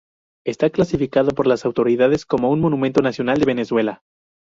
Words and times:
Esta 0.47 0.71
clasificado 0.71 1.29
por 1.29 1.45
las 1.45 1.63
autoridades 1.63 2.25
como 2.25 2.49
un 2.49 2.59
Monumento 2.59 3.03
Nacional 3.03 3.37
de 3.37 3.45
Venezuela. 3.45 4.01